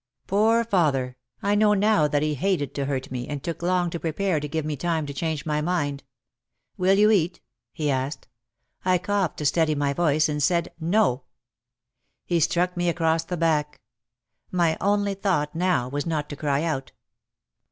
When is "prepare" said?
3.99-4.39